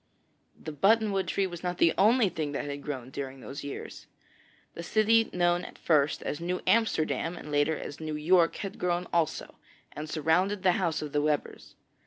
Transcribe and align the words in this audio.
The 0.59 0.71
button 0.71 1.11
wood 1.11 1.27
tree 1.27 1.45
was 1.45 1.61
not 1.61 1.77
the 1.77 1.93
only 1.95 2.27
thing 2.27 2.53
that 2.53 2.65
had 2.65 2.81
grown 2.81 3.11
during 3.11 3.39
those 3.39 3.63
years. 3.63 4.07
The 4.73 4.81
city 4.81 5.29
known 5.31 5.63
at 5.63 5.77
first 5.77 6.23
as 6.23 6.41
'New 6.41 6.59
Amsterdam,' 6.65 7.37
and 7.37 7.51
later 7.51 7.77
as 7.77 7.99
'New 7.99 8.15
York,' 8.15 8.55
had 8.55 8.79
grown 8.79 9.05
also, 9.13 9.59
and 9.91 10.09
surrounded 10.09 10.63
the 10.63 10.71
house 10.81 11.03
of 11.03 11.11
the 11.13 11.21
Webbers. 11.21 11.75